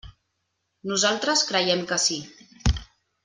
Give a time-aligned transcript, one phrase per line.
[0.91, 2.19] Nosaltres creiem que sí.